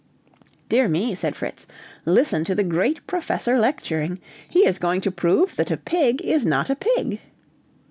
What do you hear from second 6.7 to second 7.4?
a pig!"